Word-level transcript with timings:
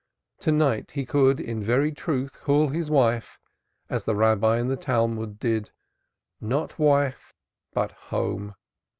To 0.39 0.51
night 0.51 0.93
he 0.93 1.05
could 1.05 1.39
in 1.39 1.61
very 1.61 1.91
truth 1.91 2.41
call 2.41 2.69
his 2.69 2.89
wife 2.89 3.37
(as 3.87 4.03
the 4.05 4.15
Rabbi 4.15 4.57
in 4.57 4.67
the 4.67 4.75
Talmud 4.75 5.37
did) 5.37 5.69
"not 6.41 6.79
wife, 6.79 7.35
but 7.71 7.91
home." 7.91 8.55